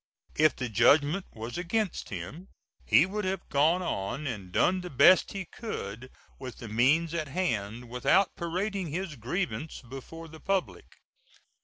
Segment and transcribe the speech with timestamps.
[0.35, 2.47] If the judgment was against him
[2.87, 7.27] he would have gone on and done the best he could with the means at
[7.27, 10.87] hand without parading his grievance before the public.